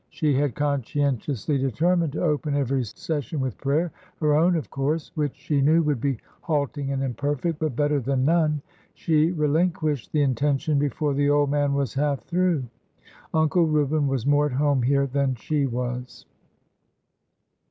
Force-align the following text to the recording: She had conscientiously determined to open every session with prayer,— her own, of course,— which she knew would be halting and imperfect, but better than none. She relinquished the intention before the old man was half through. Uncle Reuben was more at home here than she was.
She 0.09 0.33
had 0.33 0.55
conscientiously 0.55 1.59
determined 1.59 2.13
to 2.13 2.23
open 2.23 2.55
every 2.55 2.83
session 2.85 3.39
with 3.39 3.55
prayer,— 3.59 3.91
her 4.19 4.33
own, 4.33 4.55
of 4.55 4.71
course,— 4.71 5.11
which 5.13 5.35
she 5.35 5.61
knew 5.61 5.83
would 5.83 6.01
be 6.01 6.17
halting 6.41 6.91
and 6.91 7.03
imperfect, 7.03 7.59
but 7.59 7.75
better 7.75 7.99
than 7.99 8.25
none. 8.25 8.63
She 8.95 9.29
relinquished 9.31 10.11
the 10.11 10.23
intention 10.23 10.79
before 10.79 11.13
the 11.13 11.29
old 11.29 11.51
man 11.51 11.75
was 11.75 11.93
half 11.93 12.21
through. 12.21 12.63
Uncle 13.31 13.67
Reuben 13.67 14.07
was 14.07 14.25
more 14.25 14.47
at 14.47 14.53
home 14.53 14.81
here 14.81 15.05
than 15.05 15.35
she 15.35 15.67
was. 15.67 16.25